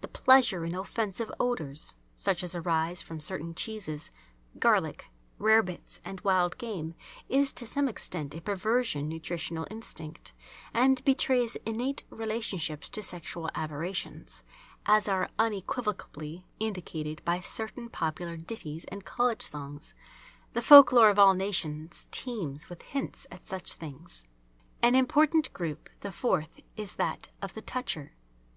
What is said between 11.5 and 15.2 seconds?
innate relationships to sexual aberrations, as